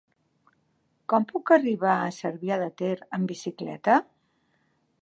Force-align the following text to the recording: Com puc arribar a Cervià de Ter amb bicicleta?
Com 1.13 1.27
puc 1.31 1.53
arribar 1.57 1.93
a 1.99 2.09
Cervià 2.21 2.59
de 2.63 2.71
Ter 2.83 2.91
amb 3.19 3.35
bicicleta? 3.35 4.01